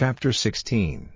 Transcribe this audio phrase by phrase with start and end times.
[0.00, 1.08] Chapter 16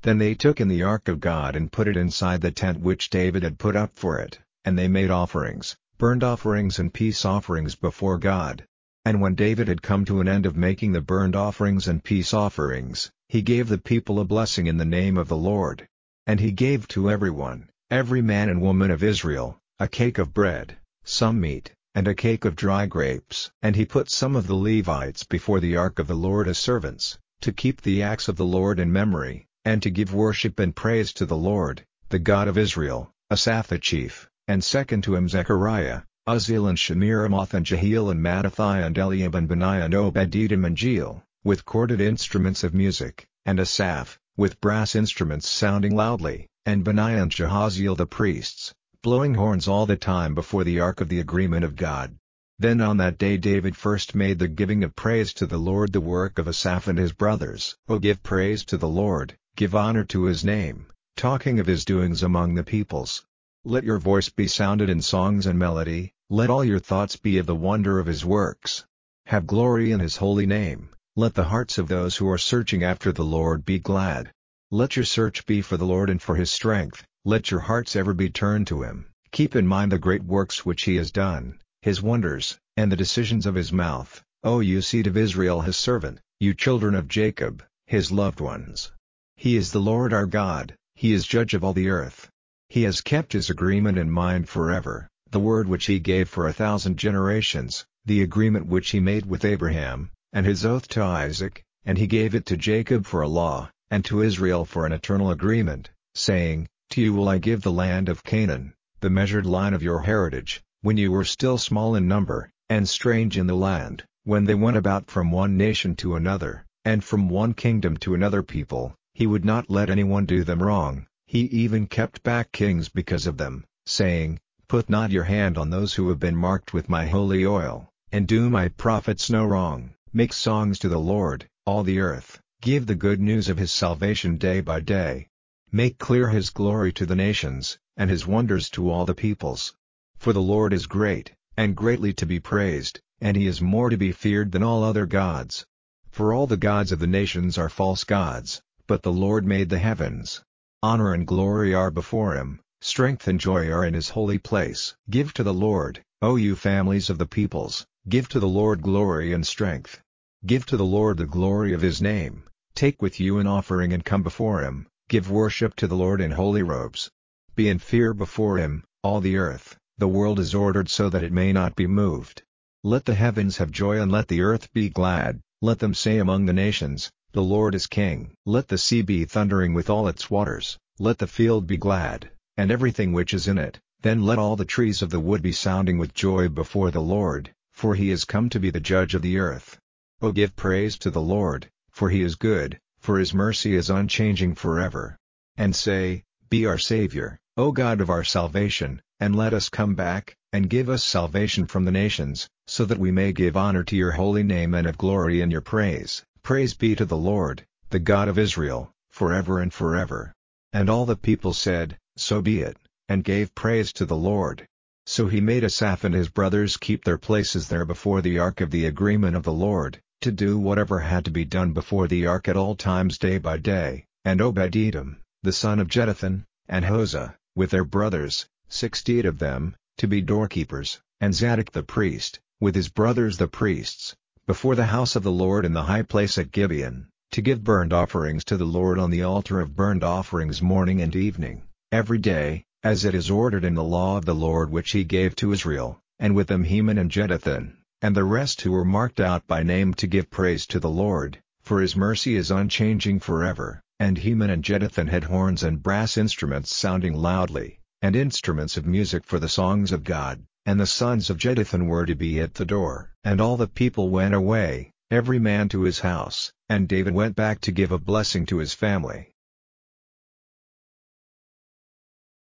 [0.00, 3.10] Then they took in the ark of God and put it inside the tent which
[3.10, 7.74] David had put up for it, and they made offerings, burnt offerings and peace offerings
[7.74, 8.64] before God.
[9.04, 12.32] And when David had come to an end of making the burnt offerings and peace
[12.32, 15.86] offerings, he gave the people a blessing in the name of the Lord.
[16.26, 20.78] And he gave to everyone, every man and woman of Israel, a cake of bread,
[21.04, 23.50] some meat, and a cake of dry grapes.
[23.60, 27.18] And he put some of the Levites before the ark of the Lord as servants,
[27.42, 31.12] to keep the acts of the Lord in memory, and to give worship and praise
[31.12, 36.02] to the Lord, the God of Israel, Asaph the chief, and second to him Zechariah,
[36.26, 41.22] Uzziel and Shemiramoth and Jehiel and Mattithiah and Eliab and Benaiah and Obed-Edom and Jeiel,
[41.42, 47.32] with corded instruments of music, and Asaph, with brass instruments sounding loudly, and Benaiah and
[47.32, 48.72] Jahaziel the priests,
[49.02, 52.16] blowing horns all the time before the ark of the agreement of God.
[52.62, 56.00] Then on that day David first made the giving of praise to the Lord the
[56.00, 57.76] work of Asaph and his brothers.
[57.88, 60.86] O give praise to the Lord, give honor to his name,
[61.16, 63.26] talking of his doings among the peoples.
[63.64, 67.46] Let your voice be sounded in songs and melody, let all your thoughts be of
[67.46, 68.84] the wonder of his works.
[69.26, 73.10] Have glory in his holy name, let the hearts of those who are searching after
[73.10, 74.30] the Lord be glad.
[74.70, 78.14] Let your search be for the Lord and for his strength, let your hearts ever
[78.14, 79.06] be turned to him.
[79.32, 83.44] Keep in mind the great works which he has done, his wonders, and the decisions
[83.44, 88.12] of his mouth, O you seed of Israel his servant, you children of Jacob, his
[88.12, 88.92] loved ones.
[89.36, 92.30] He is the Lord our God, he is judge of all the earth.
[92.68, 96.52] He has kept his agreement in mind forever, the word which he gave for a
[96.52, 101.98] thousand generations, the agreement which he made with Abraham, and his oath to Isaac, and
[101.98, 105.90] he gave it to Jacob for a law, and to Israel for an eternal agreement,
[106.14, 110.02] saying, To you will I give the land of Canaan, the measured line of your
[110.02, 114.54] heritage, when you were still small in number, and strange in the land, when they
[114.54, 119.24] went about from one nation to another, and from one kingdom to another people, he
[119.26, 123.64] would not let anyone do them wrong, he even kept back kings because of them,
[123.86, 127.88] saying, Put not your hand on those who have been marked with my holy oil,
[128.10, 129.94] and do my prophets no wrong.
[130.12, 134.36] Make songs to the Lord, all the earth, give the good news of his salvation
[134.36, 135.28] day by day.
[135.70, 139.74] Make clear his glory to the nations, and his wonders to all the peoples.
[140.22, 143.96] For the Lord is great, and greatly to be praised, and he is more to
[143.96, 145.66] be feared than all other gods.
[146.12, 149.80] For all the gods of the nations are false gods, but the Lord made the
[149.80, 150.40] heavens.
[150.80, 154.94] Honor and glory are before him, strength and joy are in his holy place.
[155.10, 159.32] Give to the Lord, O you families of the peoples, give to the Lord glory
[159.32, 160.00] and strength.
[160.46, 162.44] Give to the Lord the glory of his name,
[162.76, 166.30] take with you an offering and come before him, give worship to the Lord in
[166.30, 167.10] holy robes.
[167.56, 171.30] Be in fear before him, all the earth, the world is ordered so that it
[171.30, 172.42] may not be moved.
[172.82, 176.44] Let the heavens have joy and let the earth be glad, let them say among
[176.46, 178.32] the nations, the Lord is King.
[178.44, 182.72] Let the sea be thundering with all its waters, let the field be glad, and
[182.72, 185.98] everything which is in it, then let all the trees of the wood be sounding
[185.98, 189.38] with joy before the Lord, for he is come to be the judge of the
[189.38, 189.78] earth.
[190.20, 194.56] O give praise to the Lord, for he is good, for his mercy is unchanging
[194.56, 195.16] forever.
[195.56, 200.36] And say, Be our Savior, O God of our salvation, and let us come back,
[200.52, 204.10] and give us salvation from the nations, so that we may give honor to your
[204.10, 206.24] holy name and of glory in your praise.
[206.42, 210.34] Praise be to the Lord, the God of Israel, forever and forever.
[210.72, 212.76] And all the people said, So be it,
[213.08, 214.66] and gave praise to the Lord.
[215.06, 218.72] So he made Asaph and his brothers keep their places there before the ark of
[218.72, 222.48] the agreement of the Lord, to do whatever had to be done before the ark
[222.48, 227.70] at all times day by day, and Obed-Edom, the son of Jeduthun, and Hosah, with
[227.70, 233.36] their brothers, sixty-eight of them, to be doorkeepers, and Zadok the priest, with his brothers
[233.36, 234.16] the priests,
[234.46, 237.92] before the house of the Lord in the high place at Gibeon, to give burnt
[237.92, 242.64] offerings to the Lord on the altar of burnt offerings morning and evening, every day,
[242.82, 246.00] as it is ordered in the law of the Lord which he gave to Israel,
[246.18, 249.94] and with them Heman and Jeduthun, and the rest who were marked out by name
[249.94, 253.80] to give praise to the Lord, for his mercy is unchanging forever.
[254.00, 259.24] And Heman and Jeduthun had horns and brass instruments sounding loudly, and instruments of music
[259.24, 260.44] for the songs of God.
[260.66, 263.12] And the sons of Jeduthun were to be at the door.
[263.24, 267.60] And all the people went away, every man to his house, and David went back
[267.62, 269.30] to give a blessing to his family.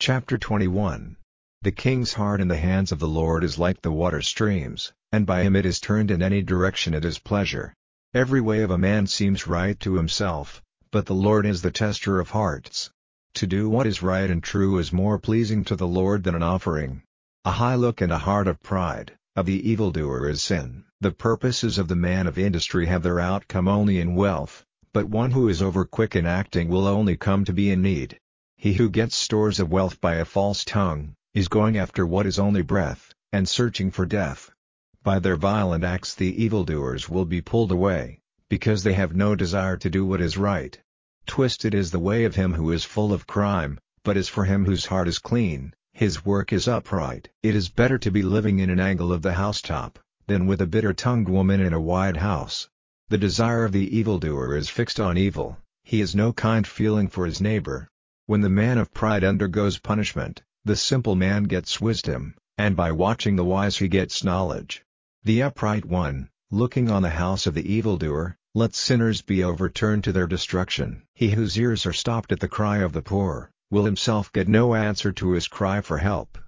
[0.00, 1.16] Chapter 21
[1.62, 5.26] The king's heart in the hands of the Lord is like the water streams, and
[5.26, 7.74] by him it is turned in any direction at his pleasure.
[8.14, 12.20] Every way of a man seems right to himself, but the Lord is the tester
[12.20, 12.90] of hearts.
[13.34, 16.42] To do what is right and true is more pleasing to the Lord than an
[16.44, 17.02] offering.
[17.44, 20.84] A high look and a heart of pride, of the evildoer is sin.
[21.00, 25.32] The purposes of the man of industry have their outcome only in wealth, but one
[25.32, 28.20] who is over quick in acting will only come to be in need.
[28.56, 32.38] He who gets stores of wealth by a false tongue, is going after what is
[32.38, 34.52] only breath, and searching for death.
[35.02, 39.76] By their violent acts the evildoers will be pulled away, because they have no desire
[39.78, 40.78] to do what is right.
[41.26, 44.66] Twisted is the way of him who is full of crime, but as for him
[44.66, 47.28] whose heart is clean, his work is upright.
[47.42, 49.98] It is better to be living in an angle of the housetop,
[50.28, 52.68] than with a bitter-tongued woman in a wide house.
[53.08, 57.26] The desire of the evildoer is fixed on evil, he has no kind feeling for
[57.26, 57.88] his neighbor.
[58.26, 63.34] When the man of pride undergoes punishment, the simple man gets wisdom, and by watching
[63.34, 64.84] the wise he gets knowledge.
[65.24, 70.12] The upright one, looking on the house of the evildoer, lets sinners be overturned to
[70.12, 71.02] their destruction.
[71.14, 74.76] He whose ears are stopped at the cry of the poor, will himself get no
[74.76, 76.38] answer to his cry for help.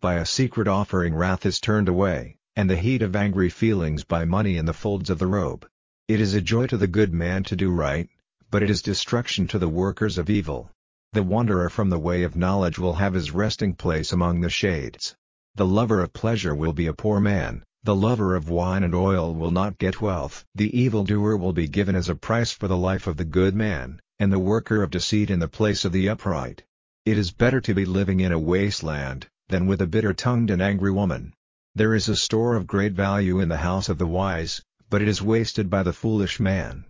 [0.00, 4.24] By a secret offering wrath is turned away, and the heat of angry feelings by
[4.24, 5.66] money in the folds of the robe.
[6.06, 8.08] It is a joy to the good man to do right,
[8.52, 10.70] but it is destruction to the workers of evil.
[11.12, 15.16] The wanderer from the way of knowledge will have his resting place among the shades.
[15.56, 19.34] The lover of pleasure will be a poor man, the lover of wine and oil
[19.34, 20.44] will not get wealth.
[20.54, 24.00] The evildoer will be given as a price for the life of the good man,
[24.18, 26.62] and the worker of deceit in the place of the upright.
[27.06, 30.90] It is better to be living in a wasteland, than with a bitter-tongued and angry
[30.90, 31.32] woman.
[31.74, 34.60] There is a store of great value in the house of the wise,
[34.90, 36.84] but it is wasted by the foolish man.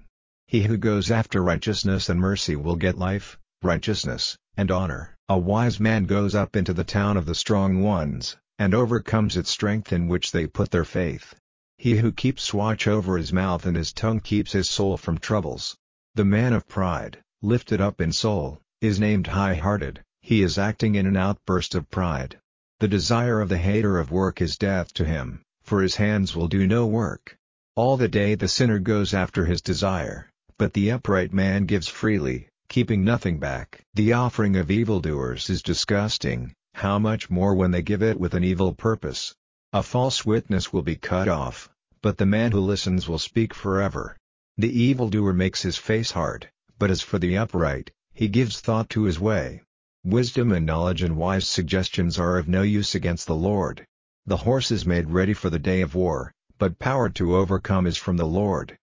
[0.49, 5.15] He who goes after righteousness and mercy will get life, righteousness, and honor.
[5.29, 9.51] A wise man goes up into the town of the strong ones, and overcomes its
[9.51, 11.35] strength in which they put their faith.
[11.77, 15.77] He who keeps watch over his mouth and his tongue keeps his soul from troubles.
[16.17, 21.07] The man of pride, lifted up in soul, is named high-hearted, he is acting in
[21.07, 22.39] an outburst of pride.
[22.81, 26.49] The desire of the hater of work is death to him, for his hands will
[26.49, 27.37] do no work.
[27.77, 30.29] All the day the sinner goes after his desire,
[30.59, 33.81] but the upright man gives freely, keeping nothing back.
[33.95, 38.45] The offering of evildoers is disgusting, how much more when they give it with an
[38.45, 39.35] evil purpose.
[39.73, 41.69] A false witness will be cut off,
[42.03, 44.17] but the man who listens will speak forever.
[44.57, 46.49] The evildoer makes his face hard,
[46.79, 49.63] but as for the upright, he gives thought to his way.
[50.05, 53.85] Wisdom and knowledge and wise suggestions are of no use against the Lord.
[54.25, 57.97] The horse is made ready for the day of war, but power to overcome is
[57.97, 58.79] from the Lord.